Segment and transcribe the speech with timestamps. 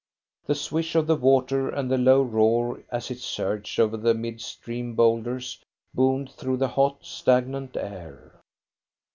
[0.47, 4.41] The swish of the water and the low roar as it surged over the mid
[4.41, 8.39] stream boulders boomed through the hot, stagnant air.